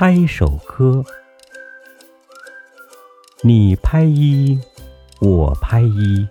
[0.00, 1.04] 拍手歌。
[3.42, 4.56] 你拍一，
[5.18, 6.28] 我拍一，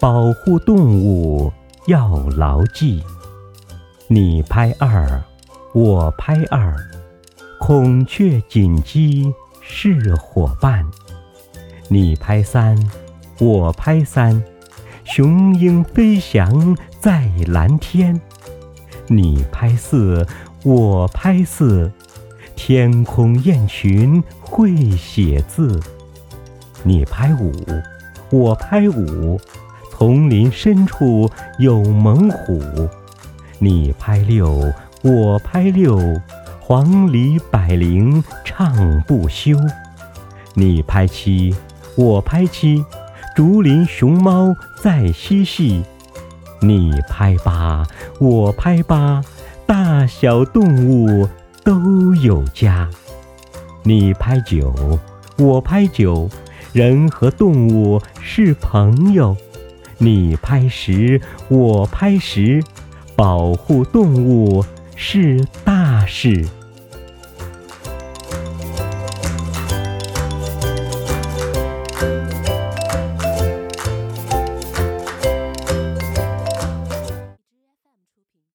[0.00, 1.52] 保护动物
[1.86, 3.00] 要牢记。
[4.08, 5.22] 你拍二，
[5.72, 6.74] 我拍二，
[7.60, 10.84] 孔雀锦鸡是伙伴。
[11.86, 12.76] 你拍三，
[13.38, 14.42] 我拍三，
[15.04, 18.20] 雄鹰飞翔在蓝天。
[19.06, 20.26] 你拍四，
[20.64, 21.92] 我拍四，
[22.62, 25.80] 天空雁群会写字。
[26.82, 27.50] 你拍五，
[28.28, 29.40] 我拍五，
[29.90, 31.28] 丛林深处
[31.58, 32.60] 有猛虎。
[33.58, 34.70] 你拍六，
[35.02, 35.98] 我拍六，
[36.60, 39.56] 黄鹂百灵唱不休。
[40.52, 41.56] 你拍七，
[41.96, 42.84] 我拍七，
[43.34, 45.82] 竹林熊猫在嬉戏。
[46.60, 47.86] 你拍八，
[48.18, 49.24] 我拍八，
[49.64, 51.26] 大小动物
[51.70, 52.90] 都有家。
[53.84, 54.98] 你拍九，
[55.38, 56.28] 我拍九，
[56.72, 59.36] 人和动物是朋友。
[59.96, 62.60] 你拍十，我拍十，
[63.14, 64.64] 保护动物
[64.96, 66.44] 是大事。